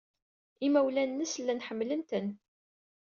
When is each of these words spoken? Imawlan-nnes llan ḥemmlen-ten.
Imawlan-nnes 0.65 1.33
llan 1.41 1.63
ḥemmlen-ten. 1.67 2.27